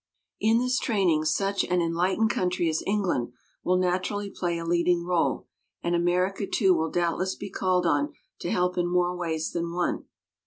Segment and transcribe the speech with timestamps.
[0.39, 5.45] In this training such an enlightened country as England will naturally play a leading role,
[5.83, 10.05] and America too will doubtless be called on to help in more ways than one.